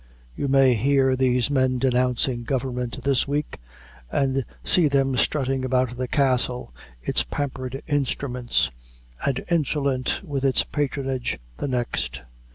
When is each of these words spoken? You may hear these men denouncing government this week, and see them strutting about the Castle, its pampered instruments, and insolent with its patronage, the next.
You 0.35 0.47
may 0.47 0.73
hear 0.73 1.15
these 1.15 1.51
men 1.51 1.77
denouncing 1.77 2.43
government 2.43 3.03
this 3.03 3.27
week, 3.27 3.59
and 4.11 4.43
see 4.63 4.87
them 4.87 5.15
strutting 5.15 5.63
about 5.63 5.95
the 5.95 6.07
Castle, 6.07 6.73
its 7.03 7.21
pampered 7.21 7.83
instruments, 7.85 8.71
and 9.23 9.45
insolent 9.51 10.21
with 10.23 10.43
its 10.43 10.63
patronage, 10.63 11.37
the 11.57 11.67
next. 11.67 12.23